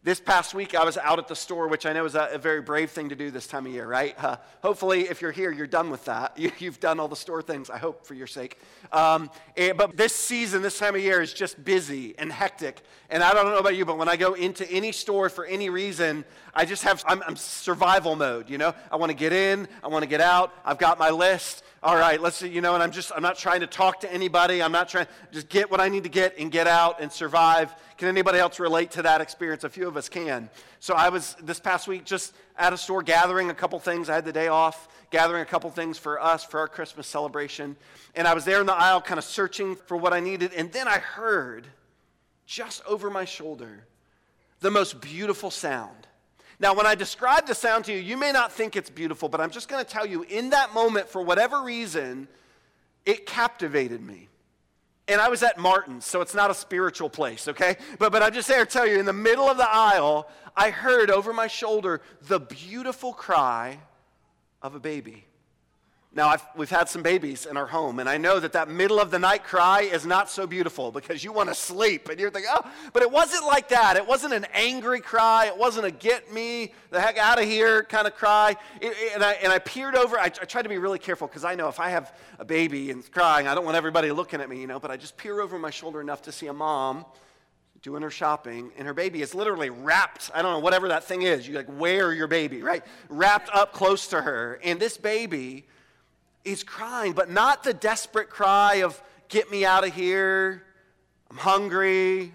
This 0.07 0.21
past 0.21 0.54
week, 0.54 0.74
I 0.74 0.86
was 0.86 0.98
out 0.98 1.19
at 1.19 1.27
the 1.27 1.36
store, 1.36 1.68
which 1.68 1.86
I 1.86 1.92
know 1.92 2.06
is 2.06 2.15
a, 2.15 2.30
a 2.31 2.38
very 2.38 2.62
brave 2.62 2.92
thing 2.92 3.09
to 3.09 3.15
do 3.18 3.30
this 3.30 3.45
time 3.45 3.65
of 3.65 3.74
year, 3.74 3.86
right? 3.86 4.15
Uh, 4.18 4.38
hopefully, 4.63 5.01
if 5.01 5.21
you're 5.21 5.33
here, 5.33 5.51
you're 5.51 5.68
done 5.68 5.89
with 5.89 6.06
that. 6.06 6.39
You, 6.39 6.50
have 6.69 6.80
done 6.80 7.01
all 7.01 7.09
the 7.09 7.15
store 7.18 7.42
things, 7.42 7.69
I 7.69 7.77
hope, 7.77 8.07
for 8.07 8.13
your 8.13 8.25
sake. 8.25 8.57
Um, 8.94 9.30
and, 9.57 9.77
but 9.77 9.98
this 9.98 10.15
season, 10.15 10.62
this 10.62 10.80
time 10.80 10.95
of 10.95 11.01
year, 11.01 11.19
is 11.19 11.33
just 11.33 11.62
busy 11.62 12.18
and 12.18 12.31
hectic. 12.31 12.83
And 13.09 13.21
I 13.21 13.33
don't 13.33 13.48
know 13.48 13.57
about 13.57 13.75
you, 13.75 13.83
but 13.83 13.98
when 13.98 14.07
I 14.07 14.15
go 14.15 14.33
into 14.33 14.65
any 14.71 14.94
store 14.94 15.27
for 15.27 15.45
any 15.45 15.69
reason, 15.69 16.24
I 16.53 16.63
just 16.63 16.83
have, 16.83 17.03
I'm, 17.06 17.21
I'm 17.27 17.36
survival 17.36 18.15
mode, 18.15 18.50
you 18.50 18.57
know? 18.57 18.74
I 18.89 18.95
want 18.95 19.10
to 19.10 19.18
get 19.18 19.33
in, 19.33 19.68
I 19.83 19.89
want 19.89 20.03
to 20.03 20.10
get 20.10 20.21
out, 20.21 20.53
I've 20.63 20.77
got 20.77 21.00
my 21.00 21.10
list. 21.10 21.65
All 21.83 21.95
right, 21.95 22.19
let's 22.19 22.38
see, 22.38 22.47
you 22.47 22.59
know, 22.59 22.74
and 22.74 22.81
I'm 22.81 22.91
just, 22.91 23.12
I'm 23.15 23.21
not 23.21 23.38
trying 23.38 23.59
to 23.59 23.68
talk 23.68 24.00
to 24.00 24.12
anybody. 24.12 24.63
I'm 24.63 24.71
not 24.71 24.89
trying, 24.89 25.06
to 25.06 25.12
just 25.31 25.47
get 25.47 25.69
what 25.69 25.79
I 25.79 25.89
need 25.89 26.03
to 26.03 26.09
get 26.09 26.39
and 26.39 26.51
get 26.51 26.65
out 26.65 27.00
and 27.00 27.12
survive. 27.12 27.71
Can 28.00 28.07
anybody 28.07 28.39
else 28.39 28.59
relate 28.59 28.89
to 28.91 29.03
that 29.03 29.21
experience? 29.21 29.63
A 29.63 29.69
few 29.69 29.88
of 29.88 29.95
us 29.95 30.09
can. 30.09 30.50
So 30.79 30.95
I 30.95 31.09
was 31.09 31.35
this 31.44 31.59
past 31.59 31.88
week 31.88 32.03
just 32.03 32.33
at 32.57 32.74
a 32.74 32.77
store 32.77 33.03
gathering 33.03 33.51
a 33.51 33.53
couple 33.53 33.77
things. 33.77 34.09
I 34.09 34.15
had 34.15 34.25
the 34.25 34.33
day 34.33 34.47
off, 34.47 34.88
gathering 35.12 35.44
a 35.44 35.45
couple 35.45 35.69
things 35.69 36.00
for 36.00 36.19
us 36.19 36.44
for 36.44 36.59
our 36.59 36.68
Christmas 36.68 37.06
celebration. 37.06 37.75
And 38.15 38.27
I 38.27 38.33
was 38.33 38.44
there 38.44 38.59
in 38.59 38.65
the 38.65 38.74
aisle 38.74 39.00
kind 39.00 39.19
of 39.19 39.24
searching 39.24 39.75
for 39.75 39.97
what 39.97 40.13
I 40.13 40.19
needed. 40.19 40.53
And 40.53 40.71
then 40.71 40.88
I 40.88 40.97
heard 40.97 41.68
just 42.47 42.83
over 42.88 43.12
my 43.12 43.25
shoulder 43.25 43.86
the 44.62 44.72
most 44.72 45.00
beautiful 45.00 45.51
sound. 45.51 46.07
Now, 46.60 46.74
when 46.74 46.88
I 46.88 46.96
describe 46.96 47.46
the 47.46 47.54
sound 47.54 47.86
to 47.86 47.94
you, 47.94 48.00
you 48.00 48.18
may 48.18 48.32
not 48.32 48.52
think 48.52 48.76
it's 48.76 48.90
beautiful, 48.90 49.30
but 49.30 49.40
I'm 49.40 49.52
just 49.52 49.68
going 49.70 49.84
to 49.84 49.90
tell 49.90 50.06
you 50.06 50.24
in 50.24 50.50
that 50.50 50.74
moment, 50.74 51.08
for 51.08 51.22
whatever 51.22 51.62
reason, 51.62 52.28
it 53.06 53.26
captivated 53.26 54.02
me. 54.02 54.28
And 55.08 55.22
I 55.22 55.30
was 55.30 55.44
at 55.44 55.58
Martin's, 55.58 56.06
so 56.06 56.22
it's 56.22 56.34
not 56.34 56.52
a 56.52 56.54
spiritual 56.54 57.10
place, 57.10 57.48
okay? 57.48 57.78
But, 58.00 58.12
but 58.12 58.24
I'm 58.24 58.34
just 58.34 58.48
there 58.48 58.66
to 58.66 58.72
tell 58.72 58.88
you, 58.88 59.00
in 59.00 59.06
the 59.06 59.14
middle 59.14 59.48
of 59.48 59.58
the 59.58 59.70
aisle, 59.70 60.28
I 60.56 60.72
heard 60.72 61.12
over 61.12 61.32
my 61.32 61.48
shoulder 61.48 62.02
the 62.24 62.40
beautiful 62.40 63.14
cry 63.14 63.80
of 64.62 64.76
a 64.76 64.80
baby. 64.80 65.26
Now, 66.17 66.29
I've, 66.29 66.43
we've 66.55 66.67
had 66.67 66.89
some 66.89 67.03
babies 67.03 67.45
in 67.45 67.57
our 67.57 67.67
home, 67.67 68.00
and 68.00 68.09
I 68.09 68.17
know 68.17 68.39
that 68.39 68.53
that 68.53 68.67
middle 68.69 69.00
of 69.00 69.12
the 69.12 69.19
night 69.19 69.43
cry 69.43 69.81
is 69.81 70.03
not 70.03 70.31
so 70.31 70.47
beautiful 70.47 70.91
because 70.91 71.24
you 71.24 71.31
want 71.31 71.50
to 71.50 71.53
sleep, 71.53 72.09
and 72.09 72.19
you're 72.19 72.31
thinking, 72.31 72.50
oh, 72.51 72.67
but 72.91 73.03
it 73.03 73.12
wasn't 73.12 73.45
like 73.45 73.69
that. 73.69 73.97
It 73.97 74.07
wasn't 74.07 74.33
an 74.33 74.47
angry 74.51 75.00
cry. 75.00 75.45
It 75.45 75.55
wasn't 75.55 75.86
a 75.86 75.91
get 75.91 76.33
me 76.33 76.74
the 76.89 77.00
heck 77.00 77.19
out 77.19 77.39
of 77.39 77.45
here 77.45 77.83
kind 77.83 78.07
of 78.07 78.15
cry. 78.15 78.55
It, 78.81 78.93
it, 78.93 79.13
and, 79.13 79.24
I, 79.24 79.33
and 79.33 79.53
I 79.53 79.59
peered 79.59 79.95
over. 79.95 80.17
I, 80.17 80.24
I 80.24 80.29
tried 80.29 80.63
to 80.63 80.69
be 80.69 80.79
really 80.79 80.97
careful 80.97 81.27
because 81.27 81.45
I 81.45 81.53
know 81.53 81.67
if 81.67 81.79
I 81.79 81.89
have 81.89 82.17
a 82.39 82.45
baby 82.45 82.89
and 82.89 83.01
it's 83.01 83.09
crying, 83.09 83.47
I 83.47 83.53
don't 83.53 83.63
want 83.63 83.77
everybody 83.77 84.12
looking 84.12 84.41
at 84.41 84.50
me, 84.50 84.59
you 84.59 84.65
know, 84.65 84.79
but 84.79 84.89
I 84.89 84.97
just 84.97 85.17
peer 85.17 85.39
over 85.39 85.59
my 85.59 85.69
shoulder 85.69 86.01
enough 86.01 86.24
to 86.24 86.31
see 86.31 86.47
a 86.47 86.53
mom 86.53 87.05
doing 87.83 88.01
her 88.01 88.09
shopping, 88.09 88.71
and 88.75 88.88
her 88.88 88.93
baby 88.95 89.21
is 89.21 89.36
literally 89.36 89.69
wrapped, 89.69 90.31
I 90.33 90.41
don't 90.41 90.53
know, 90.53 90.59
whatever 90.62 90.88
that 90.88 91.03
thing 91.03 91.21
is. 91.21 91.47
You 91.47 91.53
like 91.53 91.79
wear 91.79 92.12
your 92.12 92.25
baby, 92.25 92.63
right? 92.63 92.83
Wrapped 93.07 93.51
up 93.53 93.71
close 93.71 94.07
to 94.07 94.19
her. 94.19 94.59
And 94.63 94.79
this 94.79 94.97
baby 94.97 95.67
He's 96.48 96.63
crying, 96.63 97.12
but 97.12 97.30
not 97.30 97.63
the 97.63 97.74
desperate 97.74 98.30
cry 98.30 98.75
of, 98.75 99.01
get 99.27 99.51
me 99.51 99.66
out 99.66 99.86
of 99.86 99.94
here, 99.94 100.63
I'm 101.30 101.36
hungry, 101.36 102.32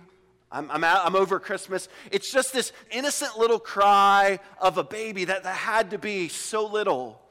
I'm, 0.50 0.70
I'm, 0.70 0.84
out, 0.84 1.06
I'm 1.06 1.16
over 1.16 1.40
Christmas. 1.40 1.88
It's 2.10 2.30
just 2.30 2.52
this 2.52 2.72
innocent 2.90 3.38
little 3.38 3.58
cry 3.58 4.38
of 4.60 4.76
a 4.76 4.84
baby 4.84 5.24
that, 5.24 5.44
that 5.44 5.56
had 5.56 5.92
to 5.92 5.98
be 5.98 6.28
so 6.28 6.66
little. 6.66 7.22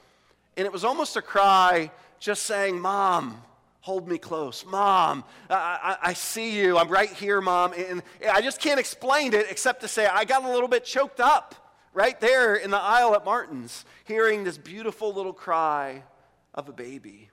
And 0.58 0.66
it 0.66 0.74
was 0.74 0.84
almost 0.84 1.16
a 1.18 1.22
cry 1.22 1.92
just 2.20 2.44
saying, 2.48 2.80
Mom, 2.80 3.40
hold 3.82 4.08
me 4.08 4.18
close. 4.18 4.66
Mom, 4.66 5.24
I, 5.52 5.98
I, 6.02 6.10
I, 6.10 6.14
see 6.14 6.60
you. 6.60 6.80
I'm 6.80 6.90
right 6.90 7.12
here, 7.12 7.42
Mom. 7.42 7.74
And 7.74 8.02
I 8.32 8.42
just 8.42 8.60
can't 8.60 8.80
explain 8.80 9.36
it 9.36 9.46
except 9.52 9.82
to 9.82 9.88
say 9.88 10.08
I 10.08 10.26
got 10.26 10.44
a 10.44 10.52
little 10.52 10.68
bit 10.68 10.84
choked 10.84 11.20
up 11.20 11.78
right 11.94 12.20
there 12.20 12.56
in 12.56 12.72
the 12.72 12.82
aisle 12.82 13.14
at 13.14 13.24
Martin's, 13.24 13.86
hearing 14.06 14.44
this 14.44 14.58
beautiful 14.58 15.14
little 15.14 15.34
cry 15.34 16.02
of 16.54 16.70
a 16.70 16.74
baby. 16.74 17.30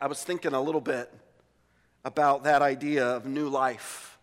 I 0.00 0.06
was 0.06 0.22
thinking 0.22 0.52
a 0.52 0.60
little 0.60 0.80
bit 0.80 1.12
about 2.04 2.44
that 2.44 2.62
idea 2.62 3.06
of 3.06 3.26
new 3.26 3.48
life. 3.48 4.18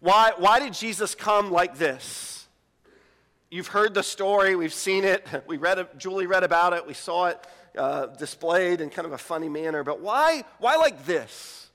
Why, 0.00 0.32
why 0.36 0.58
did 0.58 0.74
Jesus 0.74 1.14
come 1.14 1.50
like 1.50 1.78
this? 1.78 2.46
You've 3.50 3.68
heard 3.68 3.94
the 3.94 4.02
story, 4.02 4.56
we've 4.56 4.74
seen 4.74 5.04
it, 5.04 5.26
we 5.46 5.56
read 5.56 5.86
Julie 5.98 6.26
read 6.26 6.42
about 6.42 6.72
it, 6.72 6.86
we 6.86 6.94
saw 6.94 7.26
it 7.26 7.46
uh, 7.76 8.06
displayed 8.06 8.80
in 8.80 8.90
kind 8.90 9.06
of 9.06 9.12
a 9.12 9.18
funny 9.18 9.48
manner, 9.48 9.84
but 9.84 10.00
why, 10.00 10.44
why 10.58 10.76
like 10.76 11.06
this? 11.06 11.70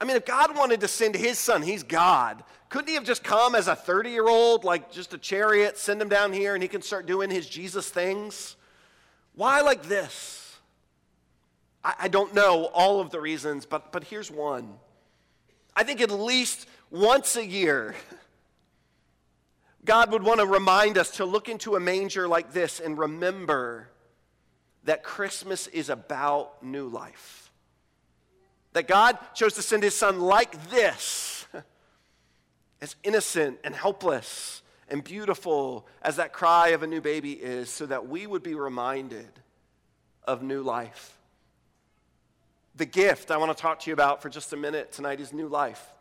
I 0.00 0.04
mean, 0.04 0.16
if 0.16 0.26
God 0.26 0.56
wanted 0.56 0.80
to 0.80 0.88
send 0.88 1.14
his 1.14 1.38
son, 1.38 1.62
he's 1.62 1.82
God. 1.82 2.42
Couldn't 2.68 2.88
he 2.88 2.94
have 2.94 3.04
just 3.04 3.22
come 3.22 3.54
as 3.54 3.68
a 3.68 3.76
30 3.76 4.10
year 4.10 4.28
old, 4.28 4.64
like 4.64 4.90
just 4.90 5.14
a 5.14 5.18
chariot, 5.18 5.78
send 5.78 6.02
him 6.02 6.08
down 6.08 6.32
here 6.32 6.54
and 6.54 6.62
he 6.62 6.68
can 6.68 6.82
start 6.82 7.06
doing 7.06 7.30
his 7.30 7.48
Jesus 7.48 7.88
things? 7.88 8.56
Why 9.36 9.60
like 9.60 9.84
this? 9.84 10.56
I, 11.82 11.94
I 12.00 12.08
don't 12.08 12.34
know 12.34 12.70
all 12.72 13.00
of 13.00 13.10
the 13.10 13.20
reasons, 13.20 13.66
but, 13.66 13.92
but 13.92 14.04
here's 14.04 14.30
one. 14.30 14.74
I 15.76 15.82
think 15.84 16.00
at 16.00 16.10
least 16.10 16.68
once 16.90 17.36
a 17.36 17.44
year, 17.44 17.94
God 19.84 20.12
would 20.12 20.22
want 20.22 20.40
to 20.40 20.46
remind 20.46 20.96
us 20.96 21.10
to 21.12 21.24
look 21.24 21.48
into 21.48 21.76
a 21.76 21.80
manger 21.80 22.26
like 22.26 22.52
this 22.52 22.80
and 22.80 22.96
remember 22.96 23.88
that 24.84 25.02
Christmas 25.02 25.66
is 25.68 25.88
about 25.88 26.62
new 26.62 26.88
life. 26.88 27.50
That 28.72 28.88
God 28.88 29.18
chose 29.34 29.54
to 29.54 29.62
send 29.62 29.82
his 29.82 29.94
son 29.94 30.20
like 30.20 30.70
this, 30.70 31.46
as 32.80 32.96
innocent 33.02 33.58
and 33.64 33.74
helpless 33.74 34.62
and 34.88 35.02
beautiful 35.02 35.86
as 36.02 36.16
that 36.16 36.32
cry 36.32 36.68
of 36.68 36.82
a 36.82 36.86
new 36.86 37.00
baby 37.00 37.32
is, 37.32 37.70
so 37.70 37.86
that 37.86 38.08
we 38.08 38.26
would 38.26 38.42
be 38.42 38.54
reminded 38.54 39.30
of 40.24 40.42
new 40.42 40.62
life. 40.62 41.18
The 42.76 42.86
gift 42.86 43.30
I 43.30 43.36
want 43.36 43.56
to 43.56 43.60
talk 43.60 43.80
to 43.80 43.90
you 43.90 43.94
about 43.94 44.20
for 44.22 44.28
just 44.28 44.52
a 44.52 44.56
minute 44.56 44.92
tonight 44.92 45.20
is 45.20 45.32
new 45.32 45.48
life. 45.48 45.92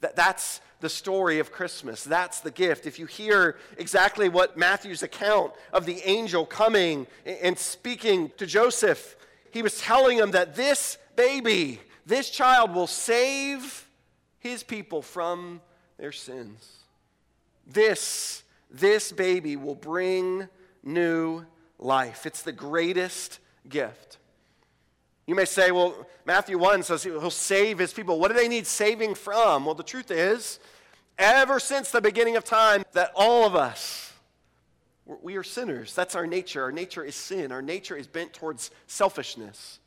That, 0.00 0.16
that's 0.16 0.60
the 0.80 0.88
story 0.88 1.38
of 1.40 1.52
Christmas. 1.52 2.04
That's 2.04 2.40
the 2.40 2.50
gift. 2.50 2.86
If 2.86 2.98
you 2.98 3.06
hear 3.06 3.56
exactly 3.76 4.28
what 4.28 4.56
Matthew's 4.56 5.02
account 5.02 5.52
of 5.72 5.86
the 5.86 6.00
angel 6.04 6.46
coming 6.46 7.06
and 7.26 7.58
speaking 7.58 8.30
to 8.38 8.46
Joseph, 8.46 9.16
he 9.50 9.62
was 9.62 9.78
telling 9.80 10.18
him 10.18 10.30
that 10.30 10.54
this 10.54 10.96
baby, 11.16 11.80
this 12.06 12.30
child, 12.30 12.74
will 12.74 12.86
save 12.86 13.86
his 14.38 14.62
people 14.62 15.02
from 15.02 15.60
their 15.98 16.12
sins. 16.12 16.79
This, 17.72 18.42
this 18.70 19.12
baby 19.12 19.56
will 19.56 19.74
bring 19.74 20.48
new 20.82 21.44
life. 21.78 22.26
It's 22.26 22.42
the 22.42 22.52
greatest 22.52 23.38
gift. 23.68 24.18
You 25.26 25.34
may 25.34 25.44
say, 25.44 25.70
well, 25.70 26.08
Matthew 26.24 26.58
1 26.58 26.82
says 26.82 27.04
he'll 27.04 27.30
save 27.30 27.78
his 27.78 27.92
people. 27.92 28.18
What 28.18 28.28
do 28.28 28.36
they 28.36 28.48
need 28.48 28.66
saving 28.66 29.14
from? 29.14 29.64
Well, 29.64 29.74
the 29.74 29.84
truth 29.84 30.10
is, 30.10 30.58
ever 31.18 31.60
since 31.60 31.90
the 31.90 32.00
beginning 32.00 32.36
of 32.36 32.44
time, 32.44 32.84
that 32.92 33.12
all 33.14 33.46
of 33.46 33.54
us, 33.54 34.12
we 35.22 35.36
are 35.36 35.44
sinners. 35.44 35.94
That's 35.94 36.16
our 36.16 36.26
nature. 36.26 36.62
Our 36.64 36.72
nature 36.72 37.04
is 37.04 37.14
sin. 37.14 37.52
Our 37.52 37.62
nature 37.62 37.96
is 37.96 38.06
bent 38.06 38.32
towards 38.32 38.70
selfishness. 38.86 39.78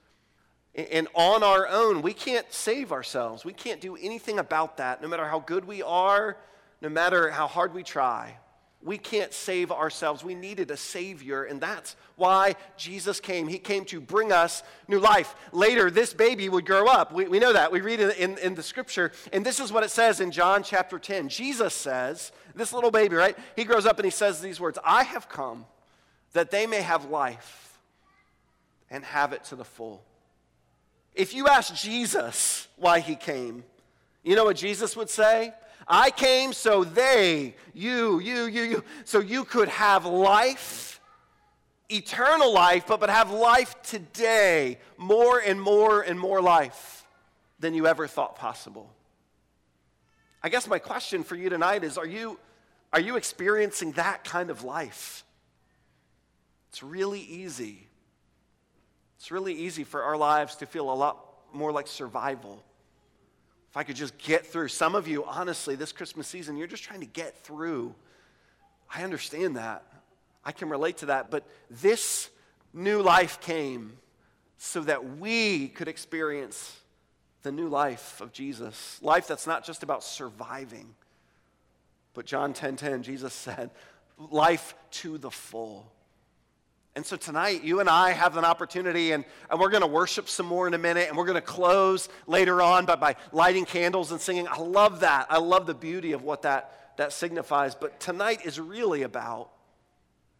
And 0.75 1.07
on 1.13 1.43
our 1.43 1.67
own, 1.67 2.01
we 2.01 2.13
can't 2.13 2.51
save 2.51 2.91
ourselves. 2.91 3.43
We 3.43 3.53
can't 3.53 3.81
do 3.81 3.95
anything 3.95 4.39
about 4.39 4.77
that, 4.77 5.01
no 5.01 5.07
matter 5.07 5.27
how 5.27 5.39
good 5.39 5.65
we 5.65 5.83
are, 5.83 6.37
no 6.83 6.89
matter 6.89 7.31
how 7.31 7.47
hard 7.47 7.73
we 7.73 7.81
try. 7.81 8.37
We 8.83 8.97
can't 8.97 9.33
save 9.33 9.71
ourselves. 9.71 10.25
We 10.25 10.35
needed 10.35 10.69
a 10.69 10.75
Savior, 10.75 11.45
and 11.45 11.61
that's 11.61 11.95
why 12.17 12.57
Jesus 12.75 13.21
came. 13.21 13.47
He 13.47 13.57
came 13.57 13.85
to 13.85 14.01
bring 14.01 14.33
us 14.33 14.61
new 14.89 14.99
life. 14.99 15.33
Later, 15.53 15.89
this 15.89 16.13
baby 16.13 16.49
would 16.49 16.65
grow 16.65 16.87
up. 16.87 17.13
We, 17.13 17.29
we 17.29 17.39
know 17.39 17.53
that. 17.53 17.71
We 17.71 17.79
read 17.79 18.01
it 18.01 18.17
in, 18.17 18.37
in 18.39 18.55
the 18.55 18.61
scripture, 18.61 19.13
and 19.31 19.45
this 19.45 19.61
is 19.61 19.71
what 19.71 19.85
it 19.85 19.91
says 19.91 20.19
in 20.19 20.31
John 20.31 20.61
chapter 20.61 20.99
10. 20.99 21.29
Jesus 21.29 21.73
says, 21.73 22.33
This 22.53 22.73
little 22.73 22.91
baby, 22.91 23.15
right? 23.15 23.37
He 23.55 23.63
grows 23.63 23.85
up 23.85 23.97
and 23.97 24.03
he 24.05 24.11
says 24.11 24.41
these 24.41 24.59
words 24.59 24.77
I 24.83 25.03
have 25.03 25.29
come 25.29 25.65
that 26.33 26.51
they 26.51 26.67
may 26.67 26.81
have 26.81 27.05
life 27.05 27.79
and 28.89 29.05
have 29.05 29.31
it 29.31 29.45
to 29.45 29.55
the 29.55 29.63
full. 29.63 30.03
If 31.15 31.33
you 31.33 31.47
ask 31.47 31.73
Jesus 31.75 32.67
why 32.75 32.99
he 32.99 33.15
came, 33.15 33.63
you 34.23 34.35
know 34.35 34.43
what 34.43 34.57
Jesus 34.57 34.97
would 34.97 35.09
say? 35.09 35.53
I 35.87 36.11
came 36.11 36.53
so 36.53 36.83
they, 36.83 37.55
you, 37.73 38.19
you, 38.19 38.45
you, 38.45 38.61
you, 38.63 38.83
so 39.05 39.19
you 39.19 39.43
could 39.43 39.67
have 39.67 40.05
life, 40.05 40.99
eternal 41.89 42.53
life, 42.53 42.85
but, 42.87 42.99
but 42.99 43.09
have 43.09 43.31
life 43.31 43.75
today, 43.83 44.79
more 44.97 45.39
and 45.39 45.61
more 45.61 46.01
and 46.01 46.19
more 46.19 46.41
life 46.41 47.05
than 47.59 47.73
you 47.73 47.87
ever 47.87 48.07
thought 48.07 48.35
possible. 48.35 48.89
I 50.41 50.49
guess 50.49 50.67
my 50.67 50.79
question 50.79 51.23
for 51.23 51.35
you 51.35 51.49
tonight 51.49 51.83
is 51.83 51.97
are 51.97 52.07
you, 52.07 52.39
are 52.91 52.99
you 52.99 53.15
experiencing 53.15 53.93
that 53.93 54.23
kind 54.23 54.49
of 54.49 54.63
life? 54.63 55.23
It's 56.69 56.83
really 56.83 57.21
easy. 57.21 57.87
It's 59.17 59.31
really 59.31 59.53
easy 59.53 59.83
for 59.83 60.03
our 60.03 60.17
lives 60.17 60.57
to 60.57 60.65
feel 60.65 60.91
a 60.91 60.93
lot 60.93 61.23
more 61.53 61.71
like 61.71 61.87
survival 61.87 62.63
if 63.73 63.77
I 63.77 63.81
could 63.81 63.95
just 63.95 64.15
get 64.19 64.45
through. 64.45 64.67
Some 64.67 64.93
of 64.93 65.07
you, 65.07 65.25
honestly, 65.25 65.73
this 65.73 65.91
Christmas 65.91 66.27
season, 66.27 66.57
you're 66.57 66.67
just 66.67 66.83
trying 66.83 66.99
to 66.99 67.07
get 67.07 67.35
through. 67.39 67.95
I 68.93 69.03
understand 69.03 69.57
that. 69.57 69.83
I 70.45 70.51
can 70.51 70.69
relate 70.69 70.97
to 70.97 71.07
that. 71.07 71.31
But 71.31 71.43
this 71.71 72.29
new 72.71 73.01
life 73.01 73.41
came 73.41 73.97
so 74.59 74.81
that 74.81 75.17
we 75.17 75.69
could 75.69 75.87
experience 75.87 76.79
the 77.41 77.51
new 77.51 77.67
life 77.67 78.21
of 78.21 78.31
Jesus. 78.31 78.99
Life 79.01 79.27
that's 79.27 79.47
not 79.47 79.65
just 79.65 79.81
about 79.81 80.03
surviving, 80.03 80.93
but 82.13 82.27
John 82.27 82.53
10:10, 82.53 82.55
10, 82.55 82.75
10, 82.77 83.03
Jesus 83.03 83.33
said, 83.33 83.71
life 84.19 84.75
to 84.91 85.17
the 85.17 85.31
full. 85.31 85.91
And 86.95 87.03
so 87.03 87.15
tonight, 87.17 87.63
you 87.63 87.79
and 87.79 87.89
I 87.89 88.11
have 88.11 88.37
an 88.37 88.45
opportunity, 88.45 89.13
and, 89.13 89.25
and 89.49 89.59
we're 89.59 89.71
going 89.71 89.81
to 89.81 89.87
worship 89.87 90.29
some 90.29 90.45
more 90.45 90.67
in 90.67 90.75
a 90.75 90.77
minute, 90.77 91.07
and 91.09 91.17
we're 91.17 91.25
going 91.25 91.35
to 91.35 91.41
close 91.41 92.07
later 92.27 92.61
on 92.61 92.85
by, 92.85 92.95
by 92.95 93.15
lighting 93.31 93.65
candles 93.65 94.11
and 94.11 94.21
singing. 94.21 94.47
I 94.47 94.59
love 94.59 94.99
that. 94.99 95.25
I 95.29 95.39
love 95.39 95.65
the 95.65 95.73
beauty 95.73 96.11
of 96.11 96.21
what 96.21 96.43
that, 96.43 96.93
that 96.97 97.11
signifies. 97.11 97.73
But 97.73 97.99
tonight 97.99 98.45
is 98.45 98.59
really 98.59 99.01
about 99.01 99.49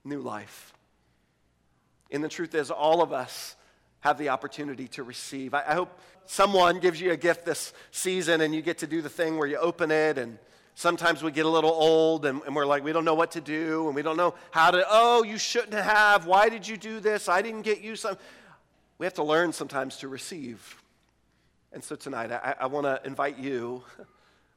new 0.03 0.19
life. 0.19 0.73
And 2.11 2.23
the 2.23 2.29
truth 2.29 2.53
is, 2.53 2.69
all 2.69 3.01
of 3.01 3.11
us 3.11 3.55
have 4.01 4.19
the 4.19 4.29
opportunity 4.29 4.87
to 4.89 5.01
receive. 5.01 5.55
I, 5.55 5.63
I 5.67 5.73
hope 5.73 5.99
someone 6.27 6.79
gives 6.79 7.01
you 7.01 7.11
a 7.13 7.17
gift 7.17 7.45
this 7.45 7.73
season, 7.89 8.41
and 8.41 8.53
you 8.53 8.61
get 8.61 8.77
to 8.79 8.87
do 8.87 9.01
the 9.01 9.09
thing 9.09 9.37
where 9.39 9.47
you 9.47 9.57
open 9.57 9.89
it 9.89 10.19
and 10.19 10.37
Sometimes 10.75 11.21
we 11.21 11.31
get 11.31 11.45
a 11.45 11.49
little 11.49 11.71
old 11.71 12.25
and, 12.25 12.41
and, 12.45 12.55
we're 12.55 12.65
like, 12.65 12.83
we 12.83 12.91
don't 12.91 13.05
know 13.05 13.13
what 13.13 13.31
to 13.31 13.41
do 13.41 13.85
and 13.87 13.95
we 13.95 14.01
don't 14.01 14.17
know 14.17 14.33
how 14.51 14.71
to, 14.71 14.83
oh, 14.89 15.23
you 15.23 15.37
shouldn't 15.37 15.73
have. 15.73 16.25
Why 16.25 16.49
did 16.49 16.67
you 16.67 16.77
do 16.77 16.99
this? 16.99 17.29
I 17.29 17.41
didn't 17.41 17.61
get 17.61 17.81
you 17.81 17.95
some. 17.95 18.17
We 18.97 19.05
have 19.05 19.13
to 19.15 19.23
learn 19.23 19.53
sometimes 19.53 19.97
to 19.97 20.07
receive. 20.07 20.81
And 21.71 21.83
so 21.83 21.95
tonight, 21.95 22.31
I, 22.31 22.55
I 22.61 22.65
want 22.67 22.85
to 22.85 23.01
invite 23.05 23.37
you, 23.37 23.83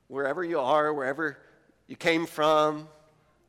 wherever 0.08 0.44
you 0.44 0.60
are, 0.60 0.92
wherever 0.92 1.38
you 1.86 1.96
came 1.96 2.26
from, 2.26 2.88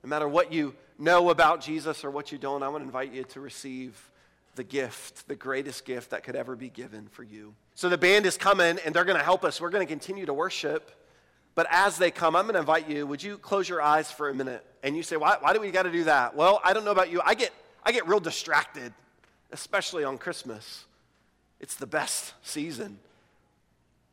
no 0.04 0.10
matter 0.10 0.28
what 0.28 0.52
you 0.52 0.76
know 0.98 1.30
about 1.30 1.62
Jesus 1.62 2.04
or 2.04 2.12
what 2.12 2.32
you 2.32 2.38
don't, 2.38 2.64
I 2.64 2.70
want 2.70 2.82
to 2.82 2.86
invite 2.86 3.14
you 3.14 3.24
to 3.24 3.40
receive 3.40 4.12
the 4.56 4.64
gift, 4.64 5.28
the 5.28 5.36
greatest 5.36 5.86
gift 5.86 6.10
that 6.10 6.24
could 6.24 6.36
ever 6.36 6.56
be 6.56 6.70
given 6.70 7.08
for 7.08 7.24
you. 7.24 7.54
So 7.76 7.90
the 7.90 7.98
band 7.98 8.26
is 8.26 8.38
coming 8.38 8.80
and 8.84 8.94
they're 8.94 9.06
going 9.06 9.18
to 9.18 9.24
help 9.24 9.44
us. 9.44 9.62
We're 9.62 9.70
going 9.70 9.86
to 9.86 9.92
continue 9.92 10.26
to 10.26 10.34
worship. 10.34 10.92
But 11.58 11.66
as 11.72 11.98
they 11.98 12.12
come, 12.12 12.36
I'm 12.36 12.44
going 12.44 12.54
to 12.54 12.60
invite 12.60 12.88
you, 12.88 13.08
would 13.08 13.24
you 13.24 13.40
close 13.40 13.68
your 13.68 13.82
eyes 13.82 14.12
for 14.12 14.30
a 14.30 14.34
minute? 14.36 14.64
And 14.84 14.96
you 14.96 15.02
say, 15.02 15.18
why, 15.18 15.38
why 15.40 15.54
do 15.54 15.60
we 15.60 15.72
got 15.72 15.84
to 15.84 15.92
do 15.92 16.04
that? 16.04 16.36
Well, 16.36 16.62
I 16.64 16.72
don't 16.72 16.86
know 16.86 16.92
about 16.92 17.12
you. 17.12 17.20
I 17.26 17.34
get, 17.34 17.52
I 17.84 17.92
get 17.92 18.08
real 18.08 18.20
distracted, 18.20 18.94
especially 19.52 20.04
on 20.04 20.20
Christmas. 20.20 20.86
It's 21.60 21.76
the 21.76 21.88
best 21.88 22.36
season. 22.44 23.00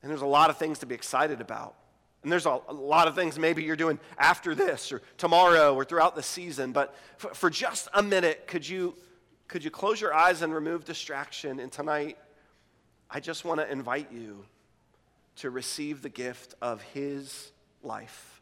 And 0.00 0.10
there's 0.10 0.22
a 0.22 0.26
lot 0.26 0.48
of 0.48 0.56
things 0.56 0.78
to 0.78 0.86
be 0.86 0.94
excited 0.94 1.42
about. 1.42 1.74
And 2.22 2.32
there's 2.32 2.46
a, 2.46 2.60
lot 2.72 3.08
of 3.08 3.14
things 3.14 3.38
maybe 3.38 3.62
you're 3.62 3.76
doing 3.76 4.00
after 4.16 4.54
this 4.54 4.90
or 4.90 5.02
tomorrow 5.18 5.74
or 5.74 5.84
throughout 5.84 6.16
the 6.16 6.22
season. 6.22 6.72
But 6.72 6.96
for, 7.18 7.34
for 7.34 7.50
just 7.50 7.88
a 7.92 8.02
minute, 8.02 8.46
could 8.46 8.66
you, 8.66 8.94
could 9.48 9.62
you 9.62 9.70
close 9.70 10.00
your 10.00 10.14
eyes 10.14 10.40
and 10.40 10.54
remove 10.54 10.86
distraction? 10.86 11.60
And 11.60 11.70
tonight, 11.70 12.16
I 13.10 13.20
just 13.20 13.44
want 13.44 13.60
to 13.60 13.70
invite 13.70 14.10
you 14.10 14.46
to 15.36 15.50
receive 15.50 16.02
the 16.02 16.08
gift 16.08 16.54
of 16.62 16.82
His 16.82 17.52
life. 17.82 18.40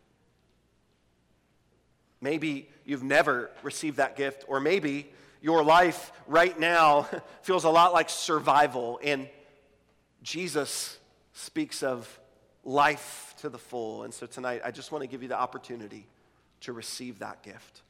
Maybe 2.21 2.69
you've 2.85 3.03
never 3.03 3.51
received 3.63 3.97
that 3.97 4.17
gift, 4.17 4.45
or 4.47 4.61
maybe 4.61 5.11
your 5.41 5.65
life 5.65 6.13
right 6.27 6.59
now 6.59 7.09
feels 7.43 7.65
a 7.65 7.71
lot 7.71 7.93
like 7.93 8.09
survival, 8.09 9.01
and 9.03 9.29
Jesus 10.23 10.99
speaks 11.33 11.83
of 11.83 12.21
life 12.65 13.35
to 13.41 13.49
the 13.49 13.59
full. 13.59 14.05
And 14.05 14.15
so 14.15 14.27
tonight, 14.27 14.63
I 14.65 14.71
just 14.71 14.93
want 14.93 15.03
to 15.03 15.09
give 15.09 15.23
you 15.23 15.29
the 15.29 15.39
opportunity 15.39 16.07
to 16.61 16.73
receive 16.73 17.19
that 17.19 17.43
gift. 17.43 17.83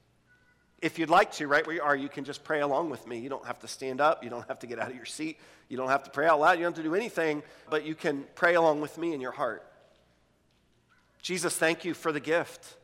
If 0.82 0.98
you'd 0.98 1.08
like 1.08 1.30
to, 1.34 1.46
right 1.46 1.64
where 1.64 1.76
you 1.76 1.80
are, 1.80 1.94
you 1.94 2.08
can 2.08 2.24
just 2.24 2.42
pray 2.42 2.60
along 2.60 2.90
with 2.90 3.06
me. 3.06 3.18
You 3.18 3.28
don't 3.28 3.46
have 3.46 3.60
to 3.60 3.68
stand 3.68 4.00
up. 4.00 4.24
You 4.24 4.30
don't 4.30 4.46
have 4.48 4.58
to 4.58 4.66
get 4.66 4.80
out 4.80 4.90
of 4.90 4.96
your 4.96 5.06
seat. 5.06 5.38
You 5.68 5.76
don't 5.76 5.88
have 5.88 6.02
to 6.02 6.10
pray 6.10 6.26
out 6.26 6.40
loud. 6.40 6.58
You 6.58 6.64
don't 6.64 6.76
have 6.76 6.84
to 6.84 6.88
do 6.88 6.96
anything, 6.96 7.44
but 7.70 7.86
you 7.86 7.94
can 7.94 8.24
pray 8.34 8.56
along 8.56 8.80
with 8.80 8.98
me 8.98 9.14
in 9.14 9.20
your 9.20 9.30
heart. 9.30 9.64
Jesus, 11.22 11.56
thank 11.56 11.84
you 11.84 11.94
for 11.94 12.10
the 12.10 12.18
gift, 12.18 12.74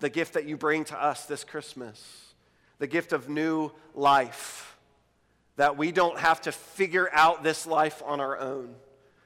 the 0.00 0.08
gift 0.08 0.32
that 0.32 0.46
you 0.46 0.56
bring 0.56 0.84
to 0.86 1.00
us 1.00 1.26
this 1.26 1.44
Christmas, 1.44 2.32
the 2.78 2.86
gift 2.86 3.12
of 3.12 3.28
new 3.28 3.70
life, 3.94 4.78
that 5.56 5.76
we 5.76 5.92
don't 5.92 6.18
have 6.18 6.40
to 6.40 6.50
figure 6.50 7.10
out 7.12 7.44
this 7.44 7.66
life 7.66 8.02
on 8.06 8.20
our 8.20 8.38
own, 8.38 8.74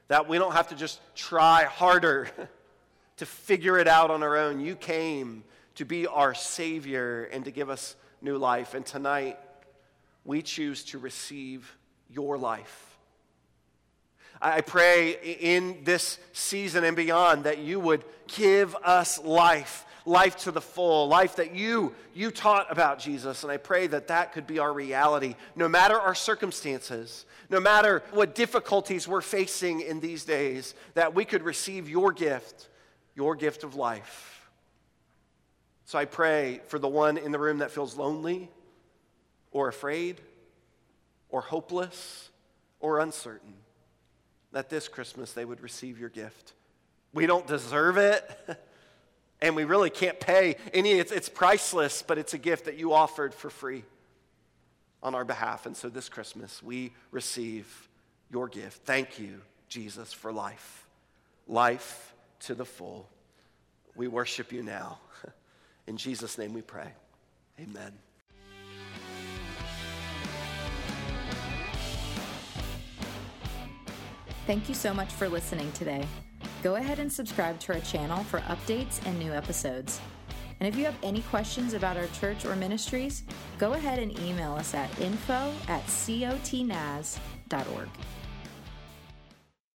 that 0.09 0.29
we 0.29 0.39
don't 0.39 0.53
have 0.53 0.69
to 0.69 0.75
just 0.75 1.01
try 1.15 1.65
harder 1.65 2.29
to 3.19 3.27
figure 3.27 3.79
it 3.79 3.87
out 3.87 4.11
on 4.11 4.25
our 4.25 4.37
own. 4.37 4.59
You 4.59 4.75
came 4.75 5.45
to 5.77 5.85
be 5.85 6.09
our 6.09 6.35
Savior 6.35 7.29
and 7.33 7.45
to 7.45 7.53
give 7.53 7.71
us 7.71 7.95
new 8.21 8.37
life. 8.39 8.75
And 8.75 8.85
tonight, 8.85 9.39
we 10.25 10.43
choose 10.43 10.85
to 10.85 10.99
receive 10.99 11.77
your 12.11 12.39
life. 12.39 12.89
I 14.41 14.61
pray 14.61 15.13
in 15.41 15.79
this 15.85 16.19
season 16.33 16.85
and 16.85 16.97
beyond 16.97 17.45
that 17.45 17.59
you 17.59 17.81
would 17.81 18.05
give 18.29 18.77
us 18.77 19.19
life, 19.19 19.85
life 20.07 20.37
to 20.39 20.53
the 20.53 20.61
full, 20.61 21.09
life 21.09 21.37
that 21.37 21.55
you 21.55 21.95
you 22.15 22.31
taught 22.31 22.71
about 22.71 22.99
Jesus, 22.99 23.43
and 23.43 23.51
I 23.51 23.57
pray 23.57 23.87
that 23.89 24.09
that 24.09 24.33
could 24.33 24.47
be 24.47 24.59
our 24.59 24.73
reality 24.73 25.35
no 25.57 25.69
matter 25.69 25.99
our 25.99 26.15
circumstances, 26.15 27.25
no 27.51 27.59
matter 27.59 28.03
what 28.11 28.35
difficulties 28.35 29.09
we're 29.09 29.21
facing 29.23 29.81
in 29.81 30.01
these 30.01 30.25
days, 30.25 30.75
that 30.95 31.15
we 31.15 31.25
could 31.25 31.43
receive 31.43 31.89
your 31.89 32.13
gift, 32.13 32.69
your 33.15 33.35
gift 33.35 33.65
of 33.65 33.75
life. 33.75 34.38
So 35.89 35.99
I 35.99 36.05
pray 36.05 36.61
for 36.67 36.79
the 36.79 36.87
one 36.87 37.17
in 37.17 37.33
the 37.33 37.39
room 37.39 37.59
that 37.59 37.71
feels 37.71 37.97
lonely 37.97 38.51
or 39.53 39.69
afraid 39.69 40.21
or 41.31 41.41
hopeless 41.41 42.29
or 42.79 42.99
uncertain 42.99 43.55
that 44.53 44.69
this 44.69 44.87
Christmas 44.87 45.33
they 45.33 45.47
would 45.47 45.63
receive 45.63 45.99
your 45.99 46.11
gift. 46.11 46.53
We 47.15 47.25
don't 47.25 47.47
deserve 47.47 47.97
it, 47.97 48.23
and 49.41 49.57
we 49.57 49.65
really 49.65 49.89
can't 49.89 50.21
pay 50.21 50.57
any, 50.75 50.91
it's, 50.91 51.11
it's 51.11 51.31
priceless, 51.31 52.03
but 52.03 52.19
it's 52.19 52.35
a 52.35 52.39
gift 52.39 52.67
that 52.67 52.77
you 52.77 52.93
offered 52.93 53.33
for 53.33 53.49
free 53.49 53.83
on 55.03 55.15
our 55.15 55.25
behalf. 55.25 55.65
And 55.65 55.75
so 55.75 55.89
this 55.89 56.11
Christmas, 56.11 56.63
we 56.63 56.93
receive 57.13 57.89
your 58.31 58.49
gift. 58.49 58.85
Thank 58.85 59.19
you, 59.19 59.41
Jesus, 59.71 60.13
for 60.13 60.35
life, 60.35 60.87
life 61.47 62.13
to 62.41 62.55
the 62.55 62.67
full. 62.67 63.09
We 63.97 64.07
worship 64.07 64.53
you 64.53 64.63
now. 64.63 64.99
In 65.89 65.97
Jesus' 65.97 66.37
name 66.37 66.53
we 66.53 66.61
pray. 66.61 66.93
Amen. 67.59 67.93
Thank 74.47 74.69
you 74.69 74.75
so 74.75 74.93
much 74.93 75.11
for 75.11 75.31
listening 75.31 75.73
today. 75.73 76.07
Go 76.63 76.75
ahead 76.75 76.99
and 76.99 77.11
subscribe 77.11 77.59
to 77.61 77.73
our 77.73 77.81
channel 77.81 78.23
for 78.25 78.41
updates 78.41 79.05
and 79.07 79.19
new 79.19 79.33
episodes. 79.33 79.99
And 80.61 80.69
if 80.69 80.77
you 80.77 80.85
have 80.85 80.97
any 81.03 81.23
questions 81.23 81.73
about 81.73 81.97
our 81.97 82.09
church 82.21 82.45
or 82.45 82.55
ministries, 82.55 83.23
go 83.57 83.73
ahead 83.73 83.99
and 83.99 84.19
email 84.21 84.53
us 84.53 84.75
at 84.75 84.91
info 85.01 85.55
at 85.69 85.83
cotnaz.org. 85.87 87.19